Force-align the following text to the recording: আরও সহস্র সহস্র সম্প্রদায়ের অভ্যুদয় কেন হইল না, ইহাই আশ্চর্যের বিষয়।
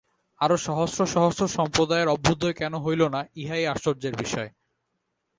আরও 0.41 0.55
সহস্র 0.57 0.99
সহস্র 1.05 1.43
সম্প্রদায়ের 1.47 2.07
অভ্যুদয় 2.07 2.53
কেন 2.53 2.73
হইল 2.77 3.01
না, 3.07 3.21
ইহাই 3.35 3.63
আশ্চর্যের 3.67 4.15
বিষয়। 4.15 4.49